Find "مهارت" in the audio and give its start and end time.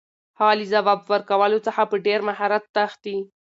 2.29-2.63